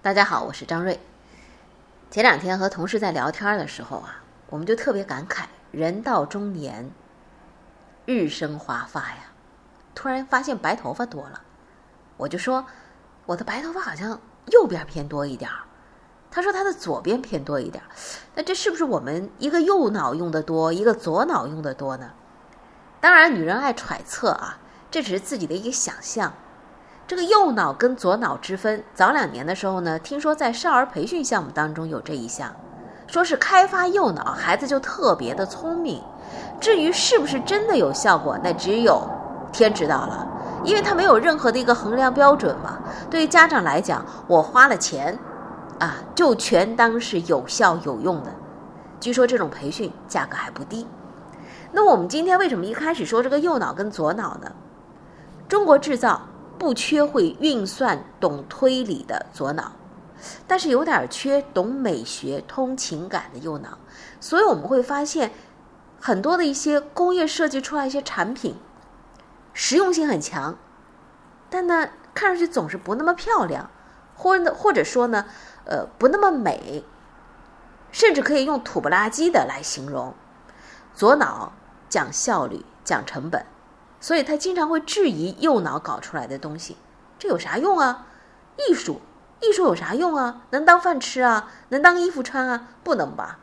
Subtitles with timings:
[0.00, 1.00] 大家好，我是张瑞。
[2.08, 6.88] 前两天和同事在聊天的时候啊，我们就特别感慨，人到中年，
[8.06, 9.32] 日生华发呀，
[9.96, 11.42] 突然发现白头发多了。
[12.16, 12.64] 我就说，
[13.26, 14.20] 我的白头发好像
[14.52, 15.58] 右边偏多一点儿。
[16.30, 17.90] 他说他的左边偏多一点儿。
[18.36, 22.12] 那这是不是我们一个右脑用的多，一个左脑用的多呢？
[23.00, 24.60] 当然，女人爱揣测啊，
[24.92, 26.34] 这只是自己的一个想象。
[27.08, 32.54] 这个右脑跟左脑之分，早两年的时候呢，听说在少儿培训项目当中有这一项，
[33.06, 36.02] 说是开发右脑，孩子就特别的聪明。
[36.60, 39.08] 至于是不是真的有效果，那只有
[39.50, 40.28] 天知道了，
[40.62, 42.78] 因为它没有任何的一个衡量标准嘛。
[43.08, 45.18] 对于家长来讲，我花了钱，
[45.78, 48.30] 啊，就全当是有效有用的。
[49.00, 50.86] 据说这种培训价格还不低。
[51.72, 54.52] 那我们今天为什么一开始说这个右脑跟左脑呢？
[55.48, 56.20] 中国制造。
[56.58, 59.72] 不缺会运算、懂推理的左脑，
[60.46, 63.78] 但是有点缺懂美学、通情感的右脑。
[64.20, 65.30] 所以我们会发现，
[66.00, 68.56] 很多的一些工业设计出来一些产品，
[69.52, 70.58] 实用性很强，
[71.48, 73.70] 但呢，看上去总是不那么漂亮，
[74.16, 75.26] 或或者说呢，
[75.64, 76.84] 呃，不那么美，
[77.92, 80.14] 甚至可以用土不拉几的来形容。
[80.94, 81.52] 左脑
[81.88, 83.46] 讲效率、讲成本。
[84.00, 86.76] 所以他经常会质疑右脑搞出来的东西，
[87.18, 88.06] 这有啥用啊？
[88.56, 89.00] 艺术，
[89.40, 90.42] 艺术有啥用啊？
[90.50, 91.50] 能当饭吃啊？
[91.70, 92.68] 能当衣服穿啊？
[92.84, 93.40] 不能吧？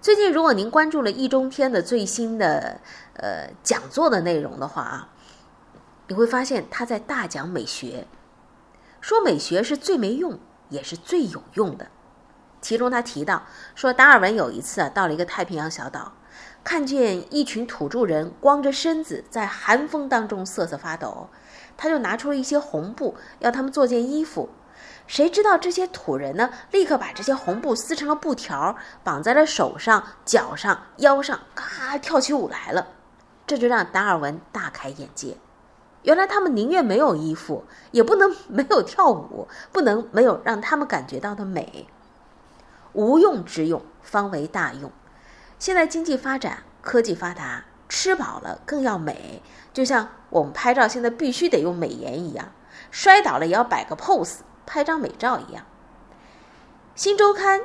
[0.00, 2.80] 最近，如果您关注了易中天的最新的
[3.14, 5.08] 呃讲座的内容的话啊，
[6.08, 8.06] 你会发现他在大讲美学，
[9.00, 11.86] 说美学是最没用也是最有用的。
[12.60, 16.12] 其中他提到说，达尔文有一次啊到了一个太平洋小岛。
[16.64, 21.28] 看见一群土著人光着身子在寒风当中瑟瑟发抖，
[21.76, 24.48] 他就拿出了一些红布，要他们做件衣服。
[25.06, 26.50] 谁知道这些土人呢？
[26.70, 32.88] 立刻把这些红布撕成了布条，绑在了手上、脚上、腰上，咔跳起舞来了。
[33.46, 35.36] 这就让达尔文大开眼界。
[36.02, 41.86] 原来他们宁愿没有衣服，也不能没有跳舞，不能没有让他们感觉到的美。
[42.94, 44.90] 无用之用，方为大用。
[45.58, 49.42] 现在经济发展，科技发达，吃饱了更要美，
[49.72, 52.52] 就像我们拍照现在必须得用美颜一样，
[52.90, 55.64] 摔倒了也要摆个 pose，拍张美照一样。
[56.94, 57.62] 新周刊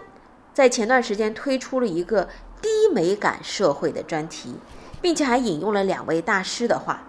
[0.54, 2.30] 在前段时间推出了一个
[2.62, 4.56] 低美感社会的专题，
[5.02, 7.04] 并且还引用了两位大师的话，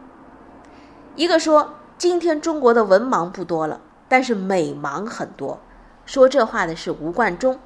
[1.15, 5.61] 一个说今天中国的文盲不多了，但是美盲很多。
[6.05, 7.61] 说这话的是吴冠中。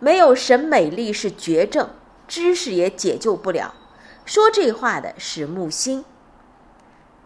[0.00, 1.90] 没有审美力是绝症，
[2.28, 3.74] 知识也解救不了。
[4.24, 6.04] 说这话的是木心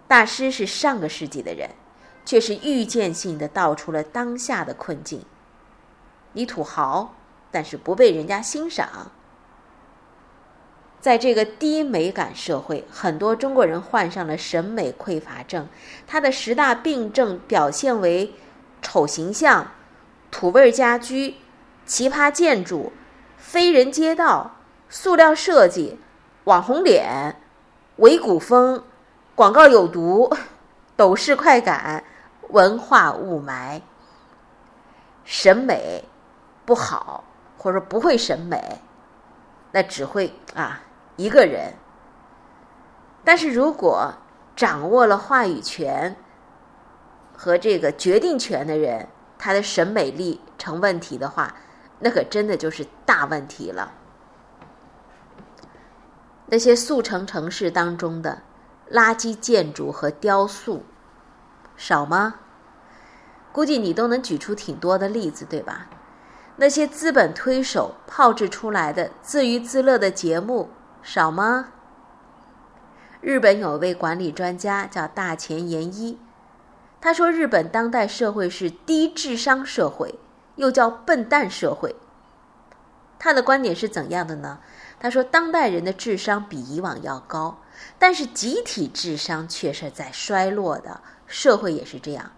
[0.07, 1.71] 大师，是上个世纪的人，
[2.25, 5.25] 却是预见性的道出了当下的困境。
[6.33, 7.15] 你土豪，
[7.51, 9.13] 但是不被人家欣赏。
[11.01, 15.69] 在这个低美感社会，很多中国人患上了审美匮乏症。
[16.07, 18.35] 他的十大病症表现为
[18.83, 19.71] 丑形象、
[20.31, 21.37] 土味家居。
[21.89, 22.93] 奇葩建筑、
[23.39, 24.57] 非人街道、
[24.91, 25.99] 塑料设计、
[26.45, 27.41] 网红脸、
[27.97, 28.85] 伪古风、
[29.35, 30.31] 广告有毒、
[30.97, 32.05] 抖式快感、
[32.51, 33.81] 文化雾霾、
[35.25, 36.05] 审美
[36.67, 37.25] 不好，
[37.57, 38.83] 或者说不会审美，
[39.73, 40.83] 那只会啊
[41.17, 41.73] 一个人。
[43.25, 44.13] 但是如果
[44.55, 46.15] 掌握了话语权
[47.35, 51.55] 和这个决定权的人，他的审美力成问题的话，
[52.01, 53.93] 那可真的就是大问题了。
[56.47, 58.43] 那些速成城市当中的
[58.91, 60.85] 垃圾建筑和雕塑
[61.77, 62.37] 少吗？
[63.53, 65.89] 估计你都能举出挺多的例子，对吧？
[66.57, 70.71] 那些资本推手炮制出来的自娱自乐的节目
[71.03, 71.69] 少吗？
[73.21, 76.19] 日本有位管理专家叫大前研一，
[77.01, 80.19] 他说日本当代社会是低智商社会。
[80.59, 81.97] 又叫笨蛋社会。
[83.19, 84.61] 他的观点是怎样的呢？
[85.01, 87.63] 他说，当代人的智商比以往要高，
[87.99, 91.01] 但是集体智商却是在衰落的。
[91.27, 92.33] 社会也是这样，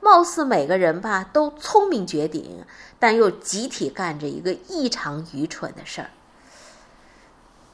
[0.00, 2.64] 貌似每个人吧都聪明绝顶，
[2.98, 6.10] 但又集体干着一个异常愚蠢的事儿。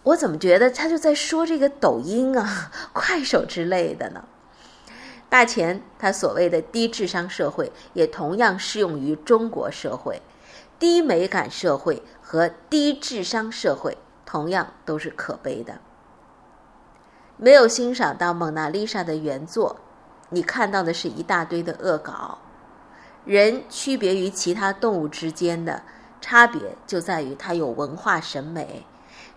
[0.05, 4.25] 我怎么觉得他就在说这个抖音啊、 快手之类的呢？
[5.33, 10.21] 大钱他所谓的低智商社会，也同样适用于中国社会。
[10.79, 13.97] 低美感社会和低智商社会，
[14.27, 15.79] 同样都是可悲的。
[17.39, 19.77] 没有欣赏到蒙娜丽莎的原作，
[20.29, 22.37] 你看到的是一大堆的恶搞。
[23.25, 25.83] 人区别于其他动物之间的
[26.21, 28.85] 差别就在于它有文化审美。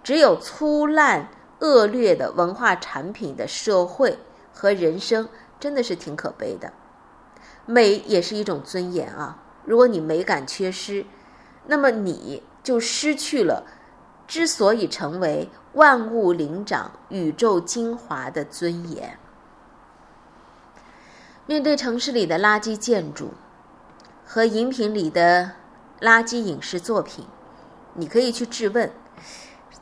[0.04, 4.20] 只有粗烂恶劣的文化产品的社会
[4.54, 6.74] 和人生，真的是挺可悲的。
[7.66, 9.40] 美也是一种尊严啊！
[9.64, 11.06] 如果你美感缺失，
[11.66, 13.66] 那么你就失去了
[14.28, 19.18] 之所以成为万物灵长、宇宙精华的尊严。
[21.48, 23.34] 面对城市里的垃圾建筑
[24.24, 25.52] 和饮品里的
[26.02, 27.26] 垃圾影视作品，
[27.94, 28.92] 你可以去质问：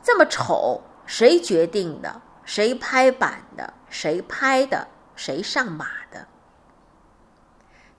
[0.02, 2.22] 这么丑，谁决定的？
[2.44, 3.74] 谁拍板的？
[3.88, 4.88] 谁拍的？
[5.16, 6.28] 谁上马的？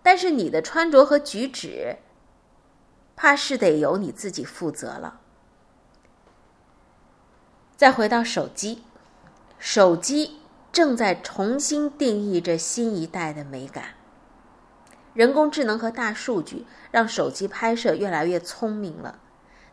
[0.01, 1.97] 但是你的穿着和举止，
[3.15, 5.21] 怕是得由你自己负责了。
[7.75, 8.83] 再回到手机，
[9.59, 10.39] 手机。
[10.71, 13.91] 正在重新定义着新一代的美感。
[15.13, 19.19] 人工智能和大数据让手机拍摄越来越聪明了，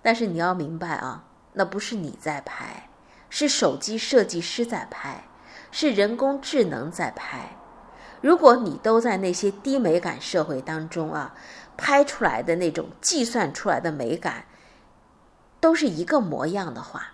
[0.00, 1.24] 但是你要明白啊，
[1.54, 2.88] 那不是你在拍，
[3.28, 5.24] 是手机设计师在拍，
[5.72, 7.56] 是人工智能在拍。
[8.20, 11.34] 如果你都在那些低美感社会当中啊，
[11.76, 14.44] 拍出来的那种计算出来的美感，
[15.58, 17.08] 都是一个模样的话，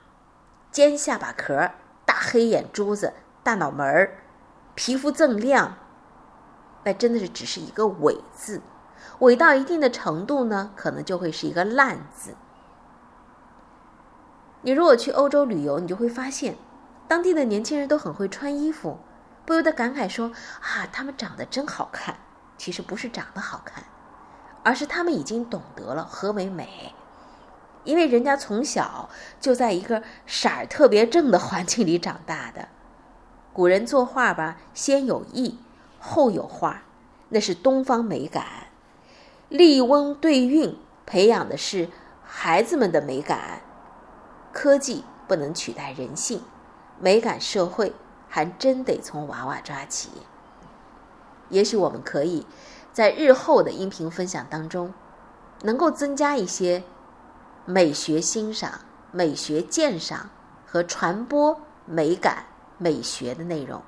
[0.71, 1.71] 尖下巴壳、
[2.05, 3.15] 大黑眼珠子。
[3.41, 4.19] 大脑门儿，
[4.75, 5.79] 皮肤锃亮，
[6.85, 8.61] 那真的是只是一个伪字，
[9.21, 12.35] 伪到一定的程度呢，可能就会是一个烂字。
[14.61, 16.59] 你如果去欧洲旅游，你就会发现，
[17.09, 19.01] 当地的年轻人都很会穿衣服，
[19.45, 22.19] 不由得感慨说：“啊，他们长得真好看。”
[22.59, 23.85] 其实不是长得好看，
[24.65, 26.93] 而是他们已经懂得了何为美，
[27.85, 29.09] 因为人家从小
[29.41, 32.69] 就在一个色儿特别正的环境里长大的。
[33.53, 35.61] 古人作画吧，先有意，
[36.01, 36.83] 后有画，
[37.29, 38.45] 那是东方美感。
[39.49, 40.77] 立翁对韵，
[41.07, 41.89] 培养的是
[42.25, 43.63] 孩子们的美感。
[44.53, 46.43] 科技不能取代人性，
[47.01, 47.93] 美感社会
[48.29, 50.11] 还真得从娃娃抓起。
[51.49, 52.47] 也许我们可以
[52.93, 54.93] 在日后的音频分享当中，
[55.63, 56.83] 能够增加一些
[57.65, 58.81] 美学欣赏、
[59.13, 60.31] 美学鉴赏
[60.67, 62.45] 和传播美感。
[62.81, 63.83] 美学的内容，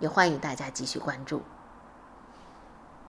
[0.00, 1.40] 也欢迎大家继续关注。